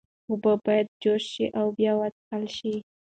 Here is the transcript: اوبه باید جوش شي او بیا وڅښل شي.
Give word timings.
اوبه 0.29 0.51
باید 0.65 0.87
جوش 1.01 1.23
شي 1.33 1.45
او 1.59 1.65
بیا 1.77 1.91
وڅښل 1.99 2.43
شي. 2.57 2.73